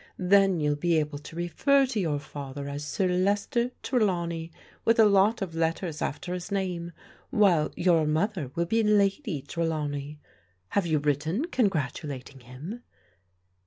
[0.17, 4.51] Then you'll be able to refer to your father as Sir Lester Tre lawney
[4.83, 6.91] with a lot of letters after his name,
[7.29, 10.17] while your mother will be Lady Trelawney.
[10.69, 12.81] Have you written con gratulating him